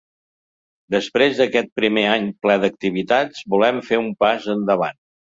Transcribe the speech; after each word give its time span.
Després 0.95 1.35
d’aquest 1.41 1.69
primer 1.81 2.05
any 2.15 2.27
ple 2.47 2.57
d’activitats 2.65 3.47
volem 3.57 3.81
fer 3.93 4.05
un 4.09 4.13
pas 4.27 4.53
endavant. 4.61 5.05